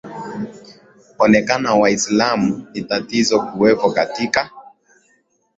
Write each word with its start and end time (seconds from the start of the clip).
onekana 1.19 1.73
waislamu 1.75 2.65
ni 2.73 2.81
tatizo 2.81 3.39
kuwepo 3.39 3.91
katika 3.91 4.49